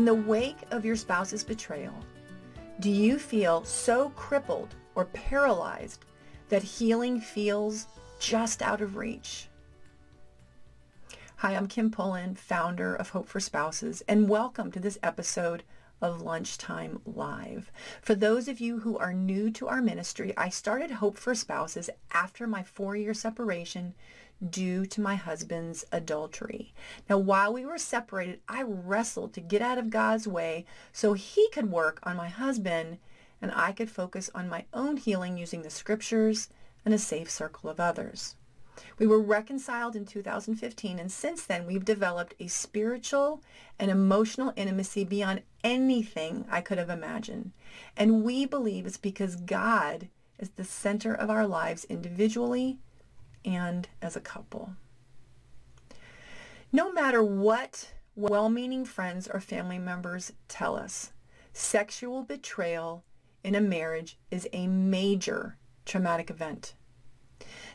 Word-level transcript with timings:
In 0.00 0.06
the 0.06 0.14
wake 0.14 0.56
of 0.70 0.82
your 0.82 0.96
spouse's 0.96 1.44
betrayal, 1.44 1.92
do 2.80 2.88
you 2.88 3.18
feel 3.18 3.62
so 3.66 4.08
crippled 4.16 4.74
or 4.94 5.04
paralyzed 5.04 6.06
that 6.48 6.62
healing 6.62 7.20
feels 7.20 7.86
just 8.18 8.62
out 8.62 8.80
of 8.80 8.96
reach? 8.96 9.50
Hi, 11.36 11.54
I'm 11.54 11.66
Kim 11.68 11.90
Pullen, 11.90 12.34
founder 12.34 12.94
of 12.94 13.10
Hope 13.10 13.28
for 13.28 13.40
Spouses, 13.40 14.02
and 14.08 14.26
welcome 14.26 14.72
to 14.72 14.80
this 14.80 14.98
episode 15.02 15.64
of 16.00 16.22
Lunchtime 16.22 17.02
Live. 17.04 17.70
For 18.00 18.14
those 18.14 18.48
of 18.48 18.58
you 18.58 18.78
who 18.78 18.96
are 18.96 19.12
new 19.12 19.50
to 19.50 19.68
our 19.68 19.82
ministry, 19.82 20.32
I 20.34 20.48
started 20.48 20.92
Hope 20.92 21.18
for 21.18 21.34
Spouses 21.34 21.90
after 22.14 22.46
my 22.46 22.62
four-year 22.62 23.12
separation 23.12 23.92
due 24.48 24.86
to 24.86 25.00
my 25.00 25.16
husband's 25.16 25.84
adultery. 25.92 26.72
Now, 27.08 27.18
while 27.18 27.52
we 27.52 27.66
were 27.66 27.78
separated, 27.78 28.40
I 28.48 28.62
wrestled 28.62 29.34
to 29.34 29.40
get 29.40 29.60
out 29.60 29.78
of 29.78 29.90
God's 29.90 30.26
way 30.26 30.64
so 30.92 31.12
he 31.12 31.48
could 31.50 31.70
work 31.70 32.00
on 32.02 32.16
my 32.16 32.28
husband 32.28 32.98
and 33.42 33.52
I 33.54 33.72
could 33.72 33.90
focus 33.90 34.30
on 34.34 34.48
my 34.48 34.64
own 34.72 34.96
healing 34.96 35.36
using 35.36 35.62
the 35.62 35.70
scriptures 35.70 36.48
and 36.84 36.94
a 36.94 36.98
safe 36.98 37.30
circle 37.30 37.68
of 37.68 37.80
others. 37.80 38.36
We 38.98 39.06
were 39.06 39.20
reconciled 39.20 39.94
in 39.94 40.06
2015 40.06 40.98
and 40.98 41.12
since 41.12 41.44
then 41.44 41.66
we've 41.66 41.84
developed 41.84 42.34
a 42.40 42.46
spiritual 42.46 43.42
and 43.78 43.90
emotional 43.90 44.54
intimacy 44.56 45.04
beyond 45.04 45.42
anything 45.62 46.46
I 46.50 46.62
could 46.62 46.78
have 46.78 46.90
imagined. 46.90 47.52
And 47.96 48.24
we 48.24 48.46
believe 48.46 48.86
it's 48.86 48.96
because 48.96 49.36
God 49.36 50.08
is 50.38 50.50
the 50.50 50.64
center 50.64 51.14
of 51.14 51.28
our 51.28 51.46
lives 51.46 51.84
individually 51.84 52.78
and 53.44 53.88
as 54.02 54.16
a 54.16 54.20
couple. 54.20 54.74
No 56.72 56.92
matter 56.92 57.22
what 57.22 57.92
well-meaning 58.14 58.84
friends 58.84 59.28
or 59.28 59.40
family 59.40 59.78
members 59.78 60.32
tell 60.48 60.76
us, 60.76 61.12
sexual 61.52 62.22
betrayal 62.22 63.04
in 63.42 63.54
a 63.54 63.60
marriage 63.60 64.18
is 64.30 64.48
a 64.52 64.66
major 64.66 65.56
traumatic 65.84 66.30
event. 66.30 66.74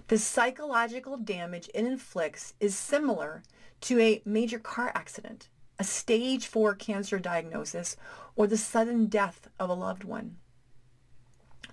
The 0.08 0.20
psychological 0.20 1.18
damage 1.18 1.70
it 1.74 1.84
inflicts 1.86 2.54
is 2.60 2.78
similar 2.78 3.44
to 3.82 4.00
a 4.00 4.22
major 4.24 4.60
car 4.60 4.92
accident, 4.94 5.50
a 5.80 5.84
stage 5.84 6.46
4 6.46 6.76
cancer 6.76 7.20
diagnosis, 7.20 7.98
or 8.36 8.48
the 8.48 8.58
sudden 8.58 9.08
death 9.08 9.50
of 9.60 9.70
a 9.70 9.74
loved 9.74 10.04
one. 10.04 10.38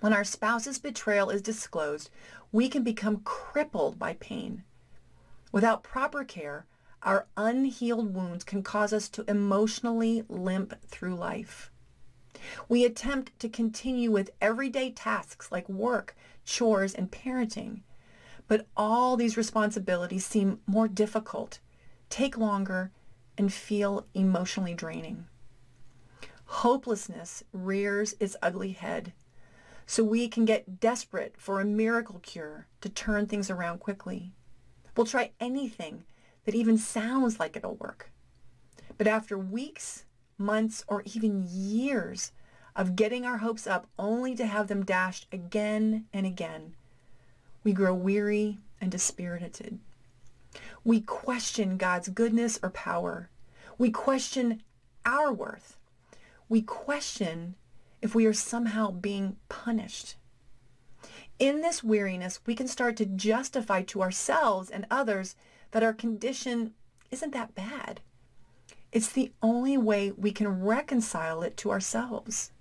When 0.03 0.11
our 0.11 0.25
spouse's 0.25 0.79
betrayal 0.79 1.29
is 1.29 1.41
disclosed, 1.41 2.09
we 2.51 2.67
can 2.67 2.83
become 2.83 3.21
crippled 3.23 3.97
by 3.97 4.15
pain. 4.15 4.65
Without 5.53 5.81
proper 5.81 6.25
care, 6.25 6.65
our 7.03 7.27
unhealed 7.37 8.13
wounds 8.13 8.43
can 8.43 8.63
cause 8.63 8.91
us 8.91 9.07
to 9.07 9.23
emotionally 9.29 10.25
limp 10.27 10.73
through 10.85 11.15
life. 11.15 11.71
We 12.67 12.83
attempt 12.83 13.39
to 13.39 13.47
continue 13.47 14.11
with 14.11 14.31
everyday 14.41 14.91
tasks 14.91 15.53
like 15.53 15.69
work, 15.69 16.17
chores, 16.43 16.93
and 16.93 17.09
parenting, 17.09 17.83
but 18.49 18.67
all 18.75 19.15
these 19.15 19.37
responsibilities 19.37 20.25
seem 20.25 20.59
more 20.67 20.89
difficult, 20.89 21.59
take 22.09 22.37
longer, 22.37 22.91
and 23.37 23.53
feel 23.53 24.05
emotionally 24.13 24.73
draining. 24.73 25.27
Hopelessness 26.43 27.45
rears 27.53 28.15
its 28.19 28.35
ugly 28.41 28.73
head 28.73 29.13
so 29.85 30.03
we 30.03 30.27
can 30.27 30.45
get 30.45 30.79
desperate 30.79 31.35
for 31.37 31.59
a 31.59 31.65
miracle 31.65 32.19
cure 32.19 32.67
to 32.81 32.89
turn 32.89 33.27
things 33.27 33.49
around 33.49 33.79
quickly. 33.79 34.31
We'll 34.95 35.05
try 35.05 35.31
anything 35.39 36.03
that 36.45 36.55
even 36.55 36.77
sounds 36.77 37.39
like 37.39 37.55
it'll 37.55 37.75
work. 37.75 38.11
But 38.97 39.07
after 39.07 39.37
weeks, 39.37 40.05
months, 40.37 40.83
or 40.87 41.03
even 41.05 41.45
years 41.47 42.31
of 42.75 42.95
getting 42.95 43.25
our 43.25 43.37
hopes 43.37 43.67
up 43.67 43.87
only 43.97 44.35
to 44.35 44.45
have 44.45 44.67
them 44.67 44.83
dashed 44.83 45.27
again 45.31 46.05
and 46.13 46.25
again, 46.25 46.75
we 47.63 47.73
grow 47.73 47.93
weary 47.93 48.59
and 48.81 48.91
dispirited. 48.91 49.79
We 50.83 51.01
question 51.01 51.77
God's 51.77 52.09
goodness 52.09 52.59
or 52.61 52.69
power. 52.69 53.29
We 53.77 53.89
question 53.89 54.61
our 55.05 55.31
worth. 55.33 55.77
We 56.49 56.61
question 56.61 57.55
if 58.03 58.13
we 58.13 58.25
are 58.25 58.33
somehow 58.33 58.91
being 58.91 59.37
punished. 59.47 60.15
In 61.39 61.61
this 61.61 61.81
weariness, 61.81 62.41
we 62.45 62.53
can 62.53 62.67
start 62.67 62.97
to 62.97 63.05
justify 63.05 63.81
to 63.83 64.01
ourselves 64.01 64.69
and 64.69 64.85
others 64.91 65.37
that 65.71 65.83
our 65.83 65.93
condition 65.93 66.73
isn't 67.11 67.31
that 67.31 67.55
bad. 67.55 68.01
It's 68.91 69.07
the 69.07 69.31
only 69.41 69.77
way 69.77 70.11
we 70.11 70.33
can 70.33 70.61
reconcile 70.61 71.43
it 71.43 71.55
to 71.57 71.71
ourselves. 71.71 72.51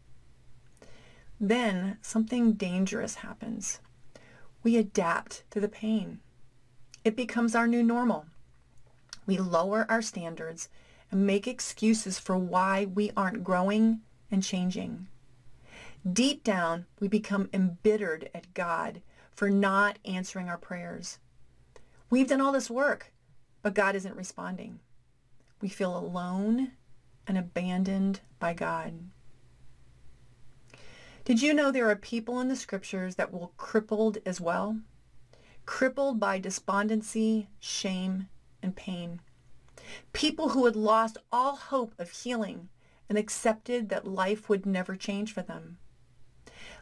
Then 1.40 1.98
something 2.02 2.52
dangerous 2.52 3.16
happens. 3.16 3.80
We 4.62 4.76
adapt 4.76 5.42
to 5.50 5.58
the 5.58 5.68
pain. 5.68 6.20
It 7.02 7.16
becomes 7.16 7.56
our 7.56 7.66
new 7.66 7.82
normal. 7.82 8.26
We 9.26 9.38
lower 9.38 9.86
our 9.88 10.02
standards 10.02 10.68
and 11.10 11.26
make 11.26 11.48
excuses 11.48 12.20
for 12.20 12.38
why 12.38 12.84
we 12.84 13.10
aren't 13.16 13.42
growing 13.42 14.02
and 14.30 14.44
changing. 14.44 15.08
Deep 16.10 16.42
down, 16.42 16.86
we 16.98 17.06
become 17.06 17.48
embittered 17.52 18.28
at 18.34 18.52
God 18.54 19.02
for 19.30 19.48
not 19.48 20.00
answering 20.04 20.48
our 20.48 20.58
prayers. 20.58 21.18
We've 22.10 22.26
done 22.26 22.40
all 22.40 22.50
this 22.50 22.68
work, 22.68 23.12
but 23.62 23.74
God 23.74 23.94
isn't 23.94 24.16
responding. 24.16 24.80
We 25.60 25.68
feel 25.68 25.96
alone 25.96 26.72
and 27.26 27.38
abandoned 27.38 28.20
by 28.40 28.52
God. 28.52 28.94
Did 31.24 31.40
you 31.40 31.54
know 31.54 31.70
there 31.70 31.88
are 31.88 31.94
people 31.94 32.40
in 32.40 32.48
the 32.48 32.56
scriptures 32.56 33.14
that 33.14 33.32
were 33.32 33.50
crippled 33.56 34.18
as 34.26 34.40
well? 34.40 34.78
Crippled 35.66 36.18
by 36.18 36.40
despondency, 36.40 37.48
shame, 37.60 38.28
and 38.60 38.74
pain. 38.74 39.20
People 40.12 40.48
who 40.48 40.64
had 40.64 40.74
lost 40.74 41.16
all 41.30 41.54
hope 41.54 41.94
of 41.96 42.10
healing 42.10 42.70
and 43.08 43.16
accepted 43.16 43.88
that 43.88 44.04
life 44.04 44.48
would 44.48 44.66
never 44.66 44.96
change 44.96 45.32
for 45.32 45.42
them. 45.42 45.78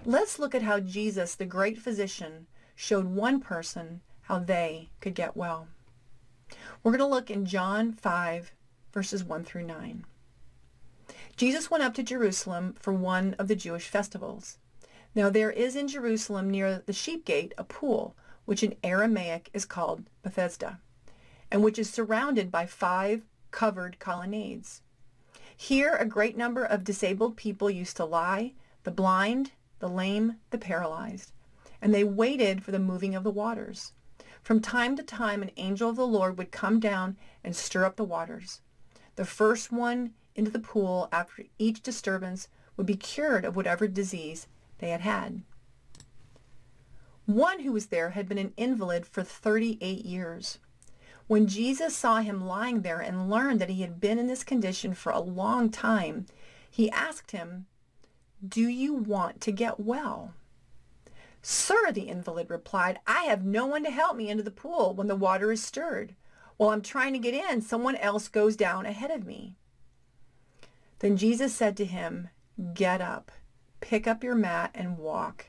Let's 0.07 0.39
look 0.39 0.55
at 0.55 0.63
how 0.63 0.81
Jesus, 0.81 1.35
the 1.35 1.45
great 1.45 1.79
physician, 1.79 2.47
showed 2.75 3.05
one 3.05 3.39
person 3.39 4.01
how 4.23 4.39
they 4.39 4.89
could 5.03 5.15
get 5.15 5.37
well. 5.37 5.69
We're 6.83 6.93
going 6.93 7.01
to 7.01 7.07
look 7.07 7.31
in 7.31 7.45
John 7.45 7.93
5, 7.93 8.53
verses 8.95 9.23
1 9.23 9.45
through 9.45 9.65
9. 9.65 10.07
Jesus 11.37 11.71
went 11.71 11.85
up 11.85 11.93
to 11.95 12.03
Jerusalem 12.03 12.75
for 12.79 12.95
one 12.95 13.35
of 13.39 13.49
the 13.49 13.55
Jewish 13.55 13.89
festivals. 13.89 14.57
Now 15.15 15.29
there 15.29 15.51
is 15.51 15.77
in 15.77 15.87
Jerusalem 15.87 16.49
near 16.49 16.79
the 16.79 16.95
sheep 16.95 17.27
gate 17.27 17.53
a 17.59 17.65
pool, 17.65 18.17
which 18.47 18.63
in 18.63 18.77
Aramaic 18.83 19.51
is 19.53 19.67
called 19.67 20.05
Bethesda, 20.23 20.81
and 21.51 21.63
which 21.63 21.79
is 21.79 21.91
surrounded 21.91 22.51
by 22.51 22.65
five 22.65 23.27
covered 23.51 23.99
colonnades. 23.99 24.81
Here 25.55 25.95
a 25.95 26.07
great 26.07 26.39
number 26.39 26.65
of 26.65 26.85
disabled 26.85 27.37
people 27.37 27.69
used 27.69 27.99
to 27.99 28.07
lie, 28.07 28.55
the 28.85 28.91
blind, 28.91 29.53
the 29.81 29.89
lame, 29.89 30.37
the 30.51 30.59
paralyzed, 30.59 31.33
and 31.83 31.93
they 31.93 32.05
waited 32.05 32.63
for 32.63 32.71
the 32.71 32.79
moving 32.79 33.15
of 33.15 33.25
the 33.25 33.31
waters. 33.31 33.93
From 34.43 34.61
time 34.61 34.97
to 34.97 35.03
time 35.03 35.43
an 35.43 35.51
angel 35.57 35.91
of 35.91 35.97
the 35.97 36.07
Lord 36.07 36.39
would 36.39 36.53
come 36.53 36.81
down 36.81 37.17
and 37.43 37.55
stir 37.55 37.85
up 37.85 37.97
the 37.97 38.05
waters. 38.05 38.61
The 39.17 39.25
first 39.25 39.73
one 39.73 40.15
into 40.35 40.51
the 40.51 40.59
pool 40.59 41.09
after 41.13 41.45
each 41.59 41.83
disturbance 41.83 42.49
would 42.77 42.87
be 42.87 42.97
cured 42.97 43.45
of 43.45 43.57
whatever 43.57 43.87
disease 43.89 44.47
they 44.79 44.91
had 44.91 45.03
had. 45.03 45.43
One 47.27 47.61
who 47.61 47.73
was 47.73 47.87
there 47.87 48.11
had 48.11 48.29
been 48.29 48.39
an 48.39 48.55
invalid 48.57 49.07
for 49.07 49.23
38 49.23 50.05
years. 50.05 50.59
When 51.27 51.47
Jesus 51.47 51.95
saw 51.95 52.19
him 52.19 52.45
lying 52.45 52.83
there 52.83 53.01
and 53.01 53.31
learned 53.31 53.61
that 53.61 53.69
he 53.69 53.83
had 53.83 54.01
been 54.01 54.19
in 54.19 54.27
this 54.27 54.43
condition 54.43 54.95
for 54.95 55.13
a 55.13 55.21
long 55.21 55.71
time, 55.71 56.27
he 56.69 56.91
asked 56.91 57.31
him, 57.31 57.67
do 58.47 58.67
you 58.69 58.95
want 58.95 59.41
to 59.43 59.53
get 59.53 59.81
well? 59.81 60.35
Sir, 61.43 61.93
the 61.93 62.09
invalid 62.09 62.51
replied, 62.51 62.99
I 63.07 63.25
have 63.25 63.45
no 63.45 63.67
one 63.67 63.85
to 63.85 63.91
help 63.91 64.17
me 64.17 64.29
into 64.29 64.43
the 64.43 64.51
pool 64.51 64.95
when 64.95 65.07
the 65.07 65.17
water 65.17 65.51
is 65.51 65.63
stirred. 65.63 66.15
While 66.57 66.71
I'm 66.71 66.83
trying 66.83 67.15
to 67.15 67.19
get 67.19 67.35
in, 67.35 67.63
someone 67.63 67.97
else 67.97 68.29
goes 68.29 68.57
down 68.57 68.85
ahead 68.85 69.11
of 69.11 69.27
me. 69.27 69.55
Then 70.99 71.17
Jesus 71.17 71.55
said 71.55 71.77
to 71.79 71.87
him, 71.87 72.29
Get 72.75 73.01
up, 73.01 73.33
pick 73.81 74.07
up 74.07 74.23
your 74.23 74.35
mat 74.35 74.71
and 74.75 74.99
walk. 74.99 75.47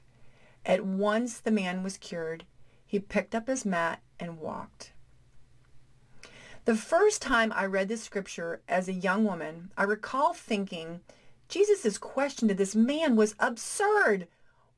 At 0.66 0.86
once 0.86 1.40
the 1.40 1.52
man 1.52 1.84
was 1.84 1.98
cured. 1.98 2.46
He 2.88 3.00
picked 3.00 3.36
up 3.36 3.48
his 3.48 3.66
mat 3.66 4.02
and 4.20 4.40
walked. 4.40 4.94
The 6.66 6.76
first 6.76 7.22
time 7.22 7.52
I 7.54 7.66
read 7.66 7.88
this 7.90 8.04
scripture 8.04 8.62
as 8.68 8.88
a 8.88 8.94
young 8.94 9.26
woman, 9.26 9.72
I 9.76 9.84
recall 9.84 10.34
thinking 10.34 11.02
Jesus' 11.52 11.98
question 11.98 12.48
to 12.48 12.54
this 12.54 12.76
man 12.76 13.16
was 13.16 13.36
absurd. 13.38 14.28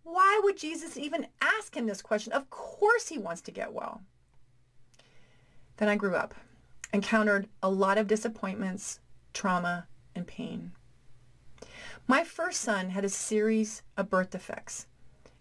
Why 0.04 0.42
would 0.44 0.58
Jesus 0.58 0.98
even 0.98 1.28
ask 1.40 1.78
him 1.78 1.86
this 1.86 2.02
question? 2.02 2.34
Of 2.34 2.50
course 2.50 3.08
he 3.08 3.18
wants 3.18 3.42
to 3.44 3.52
get 3.52 3.74
well. 3.74 4.02
Then 5.78 5.88
I 5.88 5.96
grew 5.96 6.16
up, 6.16 6.34
encountered 6.92 7.48
a 7.62 7.70
lot 7.70 7.98
of 7.98 8.08
disappointments, 8.08 9.00
trauma, 9.34 9.88
and 10.16 10.25
pain. 10.25 10.72
My 12.08 12.24
first 12.24 12.60
son 12.60 12.90
had 12.90 13.06
a 13.06 13.10
series 13.10 13.84
of 13.96 14.10
birth 14.10 14.31
defects 14.31 14.88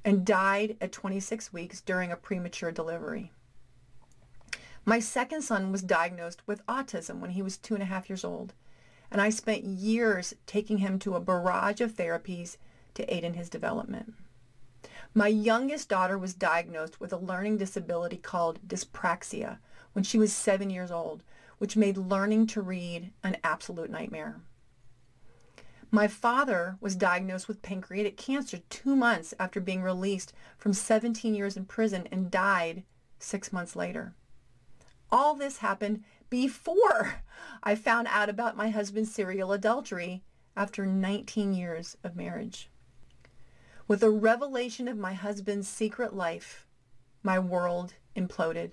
and 0.04 0.26
died 0.26 0.76
at 0.80 0.92
26 0.92 1.52
weeks 1.52 1.80
during 1.80 2.12
a 2.12 2.16
premature 2.16 2.70
delivery. 2.70 3.32
My 4.84 5.00
second 5.00 5.42
son 5.42 5.72
was 5.72 5.82
diagnosed 5.82 6.42
with 6.46 6.66
autism 6.66 7.20
when 7.20 7.30
he 7.30 7.42
was 7.42 7.56
two 7.56 7.74
and 7.74 7.82
a 7.82 7.86
half 7.86 8.10
years 8.10 8.24
old, 8.24 8.52
and 9.12 9.20
I 9.20 9.28
spent 9.28 9.64
years 9.64 10.32
taking 10.46 10.78
him 10.78 10.98
to 11.00 11.14
a 11.14 11.20
barrage 11.20 11.82
of 11.82 11.92
therapies 11.92 12.56
to 12.94 13.14
aid 13.14 13.24
in 13.24 13.34
his 13.34 13.50
development. 13.50 14.14
My 15.14 15.28
youngest 15.28 15.90
daughter 15.90 16.16
was 16.16 16.32
diagnosed 16.32 16.98
with 16.98 17.12
a 17.12 17.18
learning 17.18 17.58
disability 17.58 18.16
called 18.16 18.66
dyspraxia 18.66 19.58
when 19.92 20.02
she 20.02 20.18
was 20.18 20.32
seven 20.32 20.70
years 20.70 20.90
old, 20.90 21.22
which 21.58 21.76
made 21.76 21.98
learning 21.98 22.46
to 22.48 22.62
read 22.62 23.12
an 23.22 23.36
absolute 23.44 23.90
nightmare. 23.90 24.40
My 25.90 26.08
father 26.08 26.78
was 26.80 26.96
diagnosed 26.96 27.48
with 27.48 27.60
pancreatic 27.60 28.16
cancer 28.16 28.60
two 28.70 28.96
months 28.96 29.34
after 29.38 29.60
being 29.60 29.82
released 29.82 30.32
from 30.56 30.72
17 30.72 31.34
years 31.34 31.54
in 31.54 31.66
prison 31.66 32.08
and 32.10 32.30
died 32.30 32.84
six 33.18 33.52
months 33.52 33.76
later. 33.76 34.14
All 35.10 35.34
this 35.34 35.58
happened 35.58 36.02
before 36.32 37.16
I 37.62 37.74
found 37.74 38.08
out 38.10 38.30
about 38.30 38.56
my 38.56 38.70
husband's 38.70 39.12
serial 39.12 39.52
adultery 39.52 40.22
after 40.56 40.86
19 40.86 41.52
years 41.52 41.98
of 42.02 42.16
marriage. 42.16 42.70
With 43.86 44.00
the 44.00 44.08
revelation 44.08 44.88
of 44.88 44.96
my 44.96 45.12
husband's 45.12 45.68
secret 45.68 46.14
life, 46.14 46.66
my 47.22 47.38
world 47.38 47.92
imploded. 48.16 48.70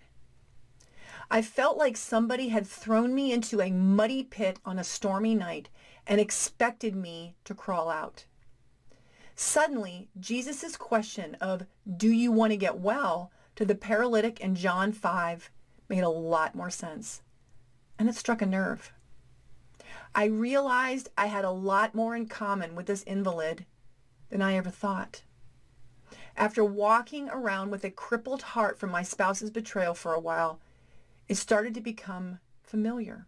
I 1.30 1.42
felt 1.42 1.78
like 1.78 1.98
somebody 1.98 2.48
had 2.48 2.66
thrown 2.66 3.14
me 3.14 3.34
into 3.34 3.60
a 3.60 3.72
muddy 3.72 4.24
pit 4.24 4.58
on 4.64 4.80
a 4.80 4.84
stormy 4.86 5.36
night 5.36 5.68
and 6.08 6.22
expected 6.22 6.96
me 6.96 7.36
to 7.44 7.54
crawl 7.54 7.90
out. 7.90 8.24
Suddenly, 9.36 10.08
Jesus' 10.18 10.78
question 10.78 11.36
of, 11.42 11.66
do 11.98 12.10
you 12.10 12.32
want 12.32 12.52
to 12.52 12.58
get 12.58 12.80
well, 12.80 13.34
to 13.58 13.66
the 13.66 13.76
paralytic 13.76 14.40
in 14.40 14.56
John 14.56 14.94
5 14.94 15.52
made 15.90 16.04
a 16.04 16.10
lot 16.10 16.56
more 16.56 16.70
sense. 16.70 17.22
And 18.00 18.08
it 18.08 18.16
struck 18.16 18.42
a 18.42 18.46
nerve. 18.46 18.94
I 20.16 20.26
realized 20.26 21.10
I 21.18 21.28
had 21.28 21.46
a 21.46 21.52
lot 21.52 21.94
more 21.94 22.16
in 22.16 22.28
common 22.28 22.74
with 22.74 22.88
this 22.88 23.04
invalid 23.04 23.66
than 24.30 24.42
I 24.42 24.56
ever 24.56 24.70
thought. 24.70 25.22
After 26.38 26.64
walking 26.64 27.30
around 27.30 27.70
with 27.70 27.84
a 27.84 27.92
crippled 27.92 28.42
heart 28.42 28.80
from 28.80 28.90
my 28.90 29.04
spouse's 29.04 29.52
betrayal 29.52 29.94
for 29.94 30.14
a 30.14 30.20
while, 30.20 30.62
it 31.28 31.36
started 31.36 31.74
to 31.74 31.82
become 31.82 32.40
familiar. 32.64 33.28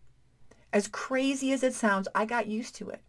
As 0.72 0.88
crazy 0.88 1.52
as 1.52 1.64
it 1.64 1.74
sounds, 1.74 2.08
I 2.16 2.26
got 2.26 2.48
used 2.48 2.74
to 2.76 2.90
it. 2.90 3.02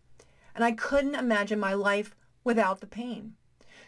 And 0.55 0.65
I 0.65 0.73
couldn't 0.73 1.15
imagine 1.15 1.61
my 1.61 1.75
life 1.75 2.17
without 2.43 2.81
the 2.81 2.87
pain. 2.87 3.35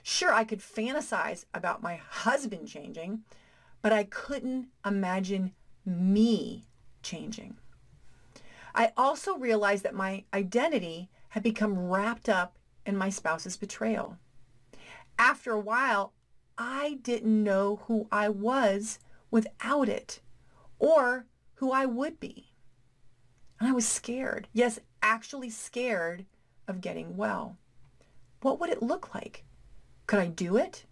Sure, 0.02 0.32
I 0.32 0.44
could 0.44 0.60
fantasize 0.60 1.44
about 1.52 1.82
my 1.82 1.96
husband 1.96 2.68
changing, 2.68 3.24
but 3.82 3.92
I 3.92 4.04
couldn't 4.04 4.68
imagine 4.86 5.52
me 5.84 6.64
changing. 7.02 7.56
I 8.74 8.92
also 8.96 9.36
realized 9.36 9.84
that 9.84 9.94
my 9.94 10.24
identity 10.32 11.08
had 11.30 11.42
become 11.42 11.78
wrapped 11.78 12.28
up 12.28 12.58
in 12.84 12.96
my 12.96 13.08
spouse's 13.08 13.56
betrayal. 13.56 14.18
After 15.18 15.52
a 15.52 15.60
while, 15.60 16.12
I 16.58 16.98
didn't 17.02 17.44
know 17.44 17.82
who 17.86 18.08
I 18.10 18.28
was 18.28 18.98
without 19.30 19.88
it 19.88 20.20
or 20.78 21.26
who 21.54 21.70
I 21.70 21.86
would 21.86 22.18
be. 22.18 22.52
And 23.60 23.68
I 23.68 23.72
was 23.72 23.86
scared. 23.86 24.48
Yes, 24.52 24.80
actually 25.02 25.50
scared 25.50 26.26
of 26.66 26.80
getting 26.80 27.16
well. 27.16 27.58
What 28.42 28.60
would 28.60 28.70
it 28.70 28.82
look 28.82 29.14
like? 29.14 29.44
Could 30.06 30.18
I 30.18 30.26
do 30.26 30.56
it? 30.56 30.84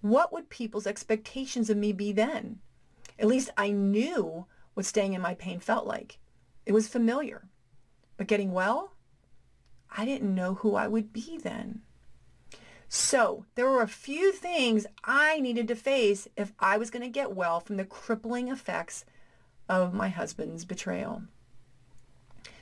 What 0.00 0.32
would 0.32 0.50
people's 0.50 0.86
expectations 0.86 1.70
of 1.70 1.76
me 1.76 1.92
be 1.92 2.12
then? 2.12 2.60
At 3.18 3.26
least 3.26 3.50
I 3.56 3.70
knew 3.70 4.46
what 4.74 4.86
staying 4.86 5.12
in 5.12 5.20
my 5.20 5.34
pain 5.34 5.60
felt 5.60 5.86
like. 5.86 6.18
It 6.68 6.74
was 6.74 6.86
familiar. 6.86 7.48
But 8.18 8.26
getting 8.26 8.52
well? 8.52 8.92
I 9.96 10.04
didn't 10.04 10.34
know 10.34 10.56
who 10.56 10.74
I 10.74 10.86
would 10.86 11.14
be 11.14 11.38
then. 11.38 11.80
So 12.90 13.46
there 13.54 13.70
were 13.70 13.80
a 13.80 13.88
few 13.88 14.32
things 14.32 14.86
I 15.02 15.40
needed 15.40 15.66
to 15.68 15.74
face 15.74 16.28
if 16.36 16.52
I 16.58 16.76
was 16.76 16.90
going 16.90 17.02
to 17.02 17.08
get 17.08 17.34
well 17.34 17.58
from 17.58 17.78
the 17.78 17.86
crippling 17.86 18.48
effects 18.48 19.06
of 19.66 19.94
my 19.94 20.10
husband's 20.10 20.66
betrayal. 20.66 21.22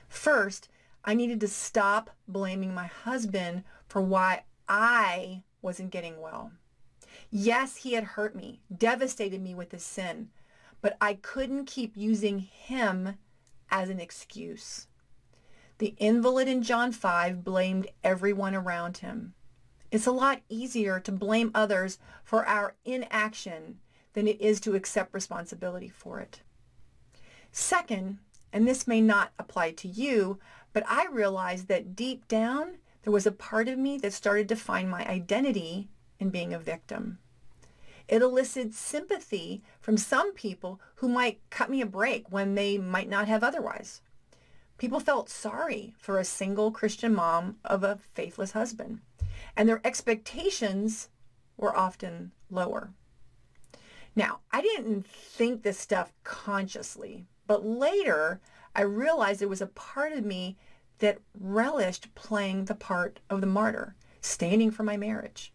First, 0.09 0.69
I 1.05 1.15
needed 1.15 1.41
to 1.41 1.49
stop 1.49 2.11
blaming 2.29 2.73
my 2.73 2.87
husband 2.87 3.65
for 3.89 4.01
why 4.01 4.45
I 4.69 5.43
wasn't 5.63 5.91
getting 5.91 6.21
well. 6.21 6.53
Yes, 7.29 7.79
he 7.79 7.95
had 7.95 8.05
hurt 8.05 8.37
me, 8.37 8.61
devastated 8.77 9.43
me 9.43 9.53
with 9.53 9.73
his 9.73 9.85
sin, 9.85 10.29
but 10.81 10.97
I 11.01 11.15
couldn't 11.15 11.65
keep 11.65 11.97
using 11.97 12.39
him 12.39 13.17
as 13.71 13.89
an 13.89 14.01
excuse. 14.01 14.87
The 15.79 15.95
invalid 15.99 16.49
in 16.49 16.63
John 16.63 16.93
5 16.93 17.45
blamed 17.45 17.89
everyone 18.03 18.55
around 18.55 18.99
him. 18.99 19.35
It's 19.91 20.07
a 20.07 20.13
lot 20.13 20.41
easier 20.49 20.99
to 21.01 21.13
blame 21.13 21.51
others 21.55 21.99
for 22.25 22.47
our 22.47 22.75
inaction 22.85 23.79
than 24.15 24.27
it 24.27 24.41
is 24.41 24.61
to 24.61 24.75
accept 24.75 25.15
responsibility 25.15 25.89
for 25.89 26.21
it. 26.21 26.41
Second, 27.53 28.19
and 28.53 28.67
this 28.67 28.87
may 28.87 29.01
not 29.01 29.33
apply 29.39 29.73
to 29.73 29.89
you, 29.89 30.39
but 30.73 30.85
I 30.89 31.07
realized 31.07 31.69
that 31.69 31.95
deep 31.95 32.27
down, 32.29 32.79
there 33.03 33.13
was 33.13 33.27
a 33.27 33.33
part 33.33 33.69
of 33.69 33.79
me 33.79 33.99
that 33.99 34.13
started 34.13 34.49
to 34.49 34.57
find 34.57 34.91
my 34.91 35.07
identity 35.07 35.89
in 36.19 36.31
being 36.31 36.53
a 36.53 36.59
victim. 36.59 37.19
It 38.09 38.23
elicited 38.23 38.75
sympathy 38.75 39.63
from 39.81 39.97
some 39.97 40.33
people 40.33 40.81
who 40.97 41.09
might 41.09 41.41
cut 41.51 41.71
me 41.71 41.81
a 41.81 41.87
break 41.87 42.31
when 42.31 42.55
they 42.55 42.79
might 42.79 43.09
not 43.09 43.27
have 43.27 43.43
otherwise. 43.43 44.01
People 44.79 45.01
felt 45.01 45.29
sorry 45.29 45.95
for 45.99 46.19
a 46.19 46.25
single 46.25 46.71
Christian 46.71 47.15
mom 47.15 47.57
of 47.65 47.83
a 47.83 47.99
faithless 48.15 48.53
husband, 48.53 49.01
and 49.57 49.69
their 49.69 49.81
expectations 49.85 51.09
were 51.57 51.77
often 51.77 52.33
lower. 52.51 52.93
Now, 54.15 54.41
I 54.51 54.61
didn't 54.61 55.07
think 55.07 55.63
this 55.63 55.79
stuff 55.79 56.13
consciously, 56.25 57.27
but 57.47 57.65
later, 57.65 58.41
I 58.75 58.83
realized 58.83 59.41
there 59.41 59.49
was 59.49 59.63
a 59.63 59.67
part 59.67 60.13
of 60.13 60.25
me 60.25 60.57
that 60.99 61.19
relished 61.39 62.15
playing 62.15 62.67
the 62.67 62.75
part 62.75 63.21
of 63.29 63.41
the 63.41 63.47
martyr, 63.47 63.95
standing 64.21 64.71
for 64.71 64.83
my 64.83 64.97
marriage. 64.97 65.53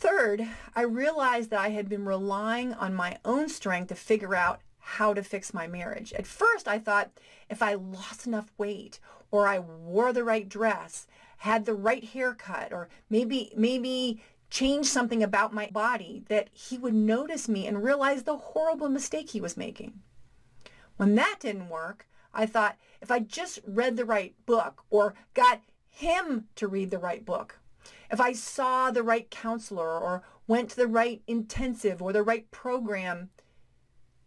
Third, 0.00 0.46
I 0.76 0.82
realized 0.82 1.50
that 1.50 1.58
I 1.58 1.70
had 1.70 1.88
been 1.88 2.04
relying 2.04 2.72
on 2.72 2.94
my 2.94 3.18
own 3.24 3.48
strength 3.48 3.88
to 3.88 3.96
figure 3.96 4.36
out 4.36 4.60
how 4.78 5.12
to 5.12 5.24
fix 5.24 5.52
my 5.52 5.66
marriage. 5.66 6.12
At 6.12 6.24
first, 6.24 6.68
I 6.68 6.78
thought 6.78 7.10
if 7.50 7.62
I 7.62 7.74
lost 7.74 8.24
enough 8.24 8.52
weight 8.56 9.00
or 9.32 9.48
I 9.48 9.58
wore 9.58 10.12
the 10.12 10.22
right 10.22 10.48
dress, 10.48 11.08
had 11.38 11.66
the 11.66 11.74
right 11.74 12.04
haircut, 12.04 12.72
or 12.72 12.88
maybe 13.10 13.52
maybe 13.56 14.22
change 14.50 14.86
something 14.86 15.20
about 15.20 15.52
my 15.52 15.68
body 15.72 16.22
that 16.28 16.48
he 16.52 16.78
would 16.78 16.94
notice 16.94 17.48
me 17.48 17.66
and 17.66 17.82
realize 17.82 18.22
the 18.22 18.36
horrible 18.36 18.88
mistake 18.88 19.30
he 19.30 19.40
was 19.40 19.56
making. 19.56 19.98
When 20.96 21.16
that 21.16 21.38
didn't 21.40 21.70
work, 21.70 22.06
I 22.32 22.46
thought 22.46 22.76
if 23.02 23.10
I 23.10 23.18
just 23.18 23.58
read 23.66 23.96
the 23.96 24.04
right 24.04 24.32
book 24.46 24.84
or 24.90 25.14
got 25.34 25.60
him 25.90 26.46
to 26.54 26.68
read 26.68 26.92
the 26.92 26.98
right 26.98 27.24
book, 27.24 27.58
if 28.10 28.20
I 28.20 28.32
saw 28.32 28.90
the 28.90 29.02
right 29.02 29.30
counselor 29.30 29.98
or 29.98 30.22
went 30.46 30.70
to 30.70 30.76
the 30.76 30.86
right 30.86 31.22
intensive 31.26 32.00
or 32.00 32.12
the 32.12 32.22
right 32.22 32.50
program, 32.50 33.30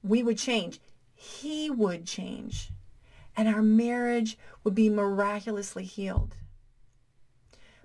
we 0.04 0.24
would 0.24 0.38
change. 0.38 0.80
He 1.14 1.70
would 1.70 2.06
change. 2.06 2.72
And 3.36 3.48
our 3.48 3.62
marriage 3.62 4.38
would 4.64 4.76
be 4.76 4.90
miraculously 4.90 5.86
healed. 5.86 6.36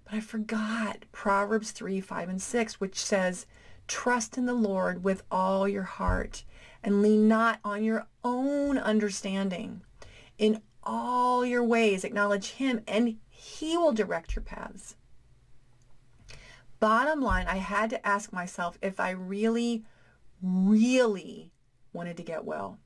But 0.04 0.14
I 0.14 0.20
forgot 0.20 1.04
Proverbs 1.12 1.72
3, 1.72 2.00
5, 2.00 2.28
and 2.28 2.42
6, 2.42 2.80
which 2.80 3.02
says, 3.02 3.46
Trust 3.88 4.36
in 4.36 4.46
the 4.46 4.54
Lord 4.54 5.04
with 5.04 5.22
all 5.30 5.68
your 5.68 5.84
heart 5.84 6.44
and 6.82 7.02
lean 7.02 7.28
not 7.28 7.60
on 7.64 7.84
your 7.84 8.06
own 8.24 8.78
understanding. 8.78 9.82
In 10.38 10.62
all 10.82 11.44
your 11.44 11.64
ways, 11.64 12.04
acknowledge 12.04 12.50
him 12.52 12.82
and 12.86 13.16
he 13.28 13.76
will 13.76 13.92
direct 13.92 14.36
your 14.36 14.42
paths. 14.42 14.96
Bottom 16.86 17.20
line, 17.20 17.48
I 17.48 17.56
had 17.56 17.90
to 17.90 18.06
ask 18.06 18.32
myself 18.32 18.78
if 18.80 19.00
I 19.00 19.10
really, 19.10 19.82
really 20.40 21.50
wanted 21.92 22.16
to 22.18 22.22
get 22.22 22.44
well. 22.44 22.78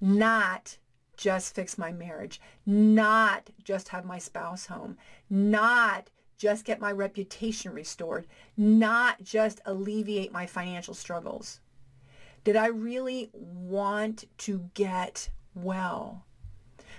Not 0.00 0.78
just 1.16 1.52
fix 1.52 1.76
my 1.76 1.90
marriage, 1.90 2.40
not 2.64 3.50
just 3.64 3.88
have 3.88 4.04
my 4.04 4.18
spouse 4.18 4.66
home, 4.66 4.98
not 5.28 6.10
just 6.38 6.64
get 6.64 6.78
my 6.78 6.92
reputation 6.92 7.72
restored, 7.72 8.28
not 8.56 9.20
just 9.20 9.60
alleviate 9.66 10.30
my 10.30 10.46
financial 10.46 10.94
struggles. 10.94 11.58
Did 12.44 12.54
I 12.54 12.66
really 12.66 13.30
want 13.34 14.26
to 14.38 14.70
get 14.74 15.28
well? 15.56 16.24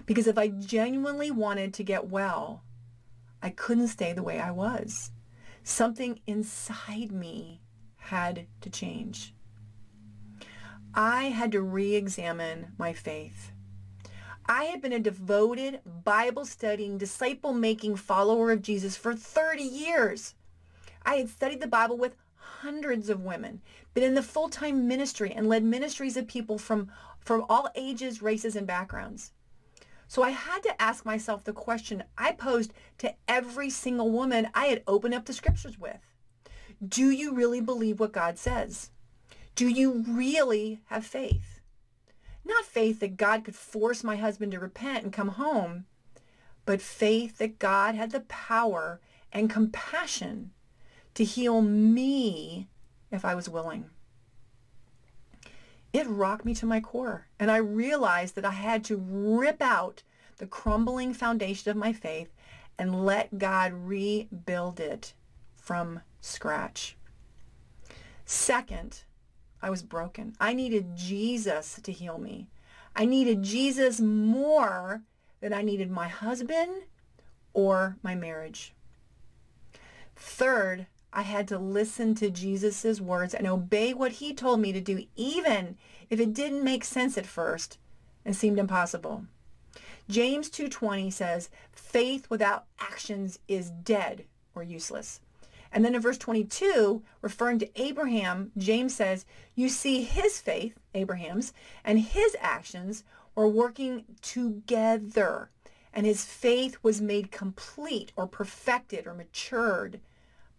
Because 0.05 0.27
if 0.27 0.38
I 0.38 0.50
genuinely 0.50 1.31
wanted 1.31 1.74
to 1.75 1.83
get 1.86 2.10
well, 2.10 2.62
I 3.41 3.51
couldn't 3.51 3.88
stay 3.88 4.12
the 4.12 4.22
way 4.22 4.41
I 4.41 4.51
was. 4.51 5.10
Something 5.63 6.20
inside 6.27 7.12
me 7.12 7.62
had 7.96 8.48
to 8.62 8.70
change. 8.70 9.34
I 10.93 11.25
had 11.25 11.53
to 11.53 11.62
re-examine 11.62 12.74
my 12.77 12.91
faith. 12.91 13.53
I 14.46 14.65
had 14.65 14.82
been 14.82 14.91
a 14.91 15.00
devoted, 15.00 15.79
Bible-studying, 15.86 16.98
disciple-making 16.98 17.96
follower 17.96 18.51
of 18.51 18.62
Jesus 18.62 18.98
for 18.98 19.15
30 19.15 19.63
years. 19.63 20.36
I 21.05 21.15
had 21.15 21.29
studied 21.29 21.62
the 21.62 21.67
Bible 21.67 21.98
with 21.98 22.17
hundreds 22.36 23.10
of 23.10 23.24
women, 23.24 23.62
been 23.93 24.03
in 24.03 24.15
the 24.15 24.22
full-time 24.22 24.86
ministry 24.86 25.32
and 25.32 25.48
led 25.48 25.63
ministries 25.63 26.17
of 26.17 26.27
people 26.27 26.58
from, 26.58 26.91
from 27.22 27.46
all 27.48 27.70
ages, 27.74 28.22
races, 28.22 28.58
and 28.58 28.67
backgrounds. 28.67 29.32
So 30.13 30.22
I 30.22 30.29
had 30.29 30.62
to 30.62 30.79
ask 30.79 31.08
myself 31.08 31.43
the 31.43 31.53
question 31.53 32.03
I 32.20 32.34
posed 32.34 32.72
to 33.00 33.15
every 33.27 33.72
single 33.72 34.12
woman 34.12 34.48
I 34.53 34.67
had 34.67 34.84
opened 34.86 35.15
up 35.15 35.25
the 35.25 35.34
scriptures 35.34 35.79
with. 35.79 36.13
Do 36.88 37.10
you 37.10 37.34
really 37.34 37.62
believe 37.62 38.00
what 38.00 38.12
God 38.12 38.38
says? 38.38 38.91
Do 39.55 39.67
you 39.67 40.05
really 40.08 40.82
have 40.86 41.03
faith? 41.03 41.62
Not 42.46 42.63
faith 42.63 43.00
that 43.00 43.17
God 43.17 43.43
could 43.43 43.55
force 43.55 44.03
my 44.03 44.15
husband 44.15 44.51
to 44.51 44.60
repent 44.60 45.03
and 45.03 45.12
come 45.12 45.29
home, 45.29 45.86
but 46.63 46.79
faith 46.79 47.39
that 47.39 47.58
God 47.58 47.96
had 47.96 48.12
the 48.12 48.20
power 48.20 49.01
and 49.32 49.50
compassion 49.50 50.51
to 51.15 51.24
heal 51.24 51.63
me 51.63 52.67
if 53.10 53.25
I 53.25 53.34
was 53.34 53.50
willing. 53.50 53.89
It 55.93 56.07
rocked 56.09 56.43
me 56.43 56.55
to 56.55 56.65
my 56.65 56.79
core, 56.79 57.27
and 57.39 57.51
I 57.51 57.57
realized 57.57 58.33
that 58.35 58.45
I 58.45 58.51
had 58.51 58.83
to 58.85 58.97
rip 58.97 59.62
out 59.62 60.01
the 60.38 60.47
crumbling 60.47 61.13
foundation 61.13 61.69
of 61.69 61.77
my 61.77 61.93
faith 61.93 62.33
and 62.79 63.05
let 63.05 63.38
God 63.38 63.71
rebuild 63.73 64.79
it 64.79 65.13
from 65.55 66.01
scratch. 66.19 66.97
Second, 68.25 69.03
I 69.62 69.69
was 69.69 69.83
broken. 69.83 70.35
I 70.39 70.53
needed 70.53 70.95
Jesus 70.95 71.79
to 71.83 71.91
heal 71.91 72.17
me. 72.17 72.47
I 72.95 73.05
needed 73.05 73.43
Jesus 73.43 74.01
more 74.01 75.03
than 75.41 75.53
I 75.53 75.62
needed 75.62 75.91
my 75.91 76.07
husband 76.07 76.71
or 77.53 77.97
my 78.01 78.15
marriage. 78.15 78.73
Third, 80.15 80.88
I 81.15 81.22
had 81.22 81.48
to 81.50 81.60
listen 81.60 82.15
to 82.15 82.32
Jesus' 82.32 83.00
words 83.00 83.36
and 83.36 83.46
obey 83.46 83.93
what 83.93 84.13
he 84.13 84.34
told 84.34 84.60
me 84.60 84.74
to 84.74 84.82
do, 84.82 85.05
even 85.15 85.77
if 86.10 86.20
it 86.20 86.34
didn't 86.34 86.63
make 86.63 86.84
sense 86.84 87.17
at 87.17 87.27
first 87.27 87.77
and 88.25 88.36
seemed 88.36 88.58
impossible. 88.58 89.25
James 90.10 90.50
2.20 90.50 91.13
says, 91.13 91.50
faith 91.72 92.29
without 92.29 92.65
actions 92.79 93.39
is 93.48 93.70
dead 93.70 94.25
or 94.55 94.63
useless. 94.63 95.22
And 95.72 95.86
then 95.86 95.96
in 95.96 96.01
verse 96.01 96.17
22, 96.17 97.03
referring 97.22 97.60
to 97.60 97.82
Abraham, 97.82 98.51
James 98.58 98.96
says, 98.96 99.25
you 99.55 99.70
see 99.70 100.03
his 100.03 100.39
faith, 100.39 100.77
Abraham's, 100.93 101.53
and 101.84 102.00
his 102.00 102.36
actions 102.39 103.03
were 103.36 103.48
working 103.48 104.03
together. 104.22 105.50
And 105.93 106.05
his 106.05 106.25
faith 106.25 106.77
was 106.82 107.01
made 107.01 107.32
complete 107.32 108.12
or 108.15 108.27
perfected 108.27 109.05
or 109.05 109.13
matured 109.13 110.00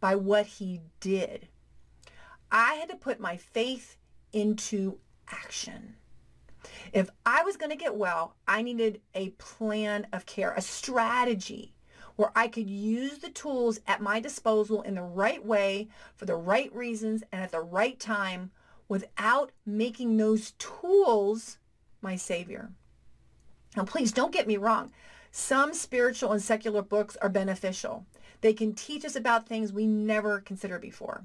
by 0.04 0.14
what 0.14 0.44
he 0.44 0.82
did. 1.00 1.49
I 2.52 2.75
had 2.75 2.90
to 2.90 2.94
put 2.94 3.20
my 3.20 3.38
faith 3.38 3.96
into 4.34 4.99
action. 5.32 5.94
If 6.92 7.08
I 7.25 7.42
was 7.42 7.56
going 7.56 7.70
to 7.70 7.84
get 7.84 7.96
well, 7.96 8.37
I 8.46 8.61
needed 8.61 9.00
a 9.14 9.30
plan 9.38 10.06
of 10.12 10.26
care, 10.26 10.52
a 10.52 10.61
strategy 10.61 11.73
where 12.16 12.30
I 12.37 12.49
could 12.49 12.68
use 12.68 13.16
the 13.16 13.30
tools 13.30 13.80
at 13.87 14.02
my 14.02 14.20
disposal 14.20 14.82
in 14.82 14.96
the 14.96 15.02
right 15.02 15.42
way 15.42 15.88
for 16.16 16.26
the 16.26 16.37
right 16.37 16.70
reasons 16.75 17.25
and 17.32 17.40
at 17.40 17.50
the 17.50 17.62
right 17.62 17.99
time 17.99 18.50
without 18.90 19.52
making 19.64 20.18
those 20.18 20.50
tools 20.58 21.56
my 22.02 22.14
savior. 22.14 22.73
Now, 23.75 23.84
please 23.84 24.12
don't 24.12 24.34
get 24.34 24.46
me 24.46 24.58
wrong. 24.58 24.92
Some 25.30 25.73
spiritual 25.73 26.32
and 26.32 26.42
secular 26.42 26.82
books 26.82 27.16
are 27.23 27.30
beneficial. 27.30 28.04
They 28.44 28.52
can 28.52 28.74
teach 28.74 29.06
us 29.06 29.16
about 29.16 29.48
things 29.48 29.72
we 29.72 29.86
never 29.86 30.38
considered 30.38 30.82
before. 30.82 31.24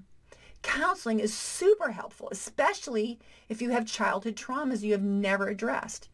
Counseling 0.61 1.19
is 1.19 1.33
super 1.33 1.91
helpful, 1.91 2.29
especially 2.31 3.19
if 3.49 3.61
you 3.61 3.71
have 3.71 3.85
childhood 3.85 4.37
traumas 4.37 4.83
you 4.83 4.93
have 4.93 5.01
never 5.01 5.49
addressed. 5.49 6.07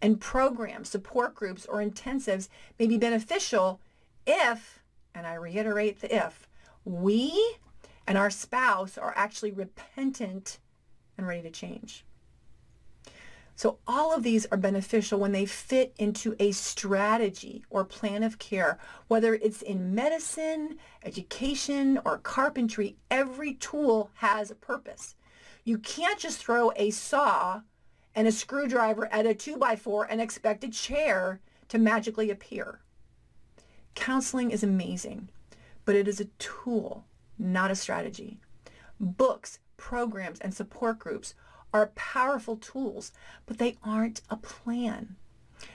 And 0.00 0.20
programs, 0.20 0.88
support 0.88 1.34
groups, 1.34 1.66
or 1.66 1.82
intensives 1.82 2.48
may 2.78 2.86
be 2.86 2.96
beneficial 2.96 3.80
if, 4.24 4.78
and 5.16 5.26
I 5.26 5.34
reiterate 5.34 6.00
the 6.00 6.14
if, 6.14 6.48
we 6.84 7.56
and 8.06 8.16
our 8.16 8.30
spouse 8.30 8.96
are 8.96 9.14
actually 9.16 9.50
repentant 9.50 10.60
and 11.18 11.26
ready 11.26 11.42
to 11.42 11.50
change. 11.50 12.04
So 13.54 13.78
all 13.86 14.14
of 14.14 14.22
these 14.22 14.46
are 14.46 14.56
beneficial 14.56 15.20
when 15.20 15.32
they 15.32 15.44
fit 15.46 15.94
into 15.98 16.34
a 16.38 16.52
strategy 16.52 17.64
or 17.70 17.84
plan 17.84 18.22
of 18.22 18.38
care, 18.38 18.78
whether 19.08 19.34
it's 19.34 19.62
in 19.62 19.94
medicine, 19.94 20.78
education, 21.04 22.00
or 22.04 22.18
carpentry, 22.18 22.96
every 23.10 23.54
tool 23.54 24.10
has 24.14 24.50
a 24.50 24.56
purpose. 24.56 25.14
You 25.64 25.78
can't 25.78 26.18
just 26.18 26.38
throw 26.38 26.72
a 26.76 26.90
saw 26.90 27.60
and 28.14 28.26
a 28.26 28.32
screwdriver 28.32 29.06
at 29.12 29.26
a 29.26 29.34
2x4 29.34 30.06
and 30.08 30.20
expect 30.20 30.64
a 30.64 30.70
chair 30.70 31.40
to 31.68 31.78
magically 31.78 32.30
appear. 32.30 32.80
Counseling 33.94 34.50
is 34.50 34.62
amazing, 34.62 35.28
but 35.84 35.94
it 35.94 36.08
is 36.08 36.20
a 36.20 36.26
tool, 36.38 37.04
not 37.38 37.70
a 37.70 37.74
strategy. 37.74 38.40
Books, 38.98 39.58
programs, 39.76 40.40
and 40.40 40.54
support 40.54 40.98
groups 40.98 41.34
are 41.72 41.92
powerful 41.94 42.56
tools, 42.56 43.12
but 43.46 43.58
they 43.58 43.76
aren't 43.82 44.20
a 44.30 44.36
plan. 44.36 45.16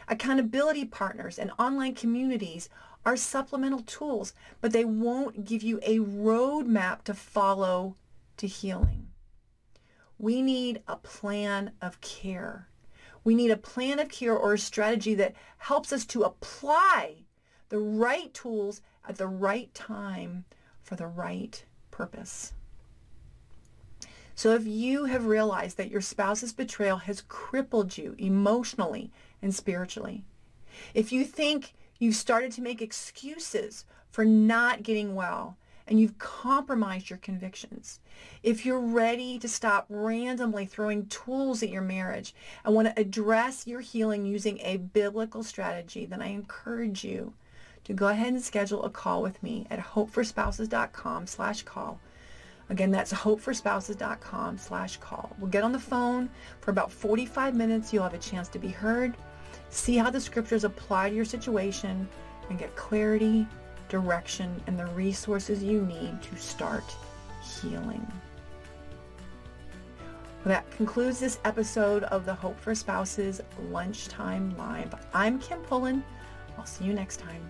Accountability 0.07 0.85
partners 0.85 1.39
and 1.39 1.51
online 1.57 1.95
communities 1.95 2.69
are 3.05 3.15
supplemental 3.15 3.81
tools, 3.81 4.33
but 4.59 4.73
they 4.73 4.83
won't 4.83 5.45
give 5.45 5.63
you 5.63 5.79
a 5.81 5.99
roadmap 5.99 7.03
to 7.03 7.13
follow 7.13 7.95
to 8.35 8.47
healing. 8.47 9.07
We 10.19 10.41
need 10.41 10.81
a 10.87 10.97
plan 10.97 11.71
of 11.81 12.01
care. 12.01 12.67
We 13.23 13.35
need 13.35 13.51
a 13.51 13.57
plan 13.57 13.99
of 13.99 14.09
care 14.09 14.35
or 14.35 14.53
a 14.53 14.59
strategy 14.59 15.13
that 15.15 15.35
helps 15.57 15.93
us 15.93 16.05
to 16.07 16.23
apply 16.23 17.23
the 17.69 17.79
right 17.79 18.33
tools 18.33 18.81
at 19.07 19.17
the 19.17 19.27
right 19.27 19.73
time 19.73 20.45
for 20.81 20.95
the 20.95 21.07
right 21.07 21.63
purpose. 21.91 22.53
So 24.37 24.53
if 24.53 24.67
you 24.67 25.05
have 25.05 25.25
realized 25.25 25.77
that 25.77 25.89
your 25.89 25.99
spouse's 25.99 26.53
betrayal 26.53 26.97
has 26.97 27.23
crippled 27.27 27.97
you 27.97 28.13
emotionally 28.19 29.09
and 29.41 29.53
spiritually, 29.53 30.25
if 30.93 31.11
you 31.11 31.25
think 31.25 31.73
you've 31.97 32.15
started 32.15 32.51
to 32.51 32.61
make 32.61 32.79
excuses 32.79 33.83
for 34.11 34.23
not 34.23 34.83
getting 34.83 35.15
well 35.15 35.57
and 35.87 35.99
you've 35.99 36.19
compromised 36.19 37.09
your 37.09 37.17
convictions, 37.17 37.99
if 38.43 38.63
you're 38.63 38.79
ready 38.79 39.39
to 39.39 39.47
stop 39.47 39.87
randomly 39.89 40.67
throwing 40.67 41.07
tools 41.07 41.63
at 41.63 41.69
your 41.69 41.81
marriage 41.81 42.35
and 42.63 42.75
want 42.75 42.87
to 42.87 43.01
address 43.01 43.65
your 43.65 43.81
healing 43.81 44.23
using 44.23 44.59
a 44.61 44.77
biblical 44.77 45.41
strategy, 45.41 46.05
then 46.05 46.21
I 46.21 46.27
encourage 46.27 47.03
you 47.03 47.33
to 47.85 47.93
go 47.93 48.09
ahead 48.09 48.33
and 48.33 48.43
schedule 48.43 48.83
a 48.83 48.91
call 48.91 49.23
with 49.23 49.41
me 49.41 49.65
at 49.71 49.79
hopeforspouses.com 49.79 51.25
slash 51.25 51.63
call 51.63 51.99
Again, 52.69 52.91
that's 52.91 53.13
hopeforspouses.com 53.13 54.57
slash 54.57 54.97
call. 54.97 55.35
We'll 55.39 55.49
get 55.49 55.63
on 55.63 55.71
the 55.71 55.79
phone 55.79 56.29
for 56.59 56.71
about 56.71 56.91
45 56.91 57.55
minutes. 57.55 57.93
You'll 57.93 58.03
have 58.03 58.13
a 58.13 58.17
chance 58.17 58.49
to 58.49 58.59
be 58.59 58.67
heard, 58.67 59.15
see 59.69 59.97
how 59.97 60.09
the 60.09 60.19
scriptures 60.19 60.63
apply 60.63 61.09
to 61.09 61.15
your 61.15 61.25
situation, 61.25 62.07
and 62.49 62.59
get 62.59 62.75
clarity, 62.75 63.47
direction, 63.89 64.61
and 64.67 64.77
the 64.77 64.85
resources 64.87 65.63
you 65.63 65.81
need 65.81 66.21
to 66.21 66.35
start 66.35 66.83
healing. 67.41 68.05
Well, 70.43 70.55
that 70.55 70.69
concludes 70.71 71.19
this 71.19 71.39
episode 71.45 72.03
of 72.03 72.25
the 72.25 72.33
Hope 72.33 72.59
for 72.59 72.75
Spouses 72.75 73.41
Lunchtime 73.69 74.55
Live. 74.57 74.93
I'm 75.13 75.39
Kim 75.39 75.59
Pullen. 75.61 76.03
I'll 76.57 76.65
see 76.65 76.85
you 76.85 76.93
next 76.93 77.19
time. 77.19 77.41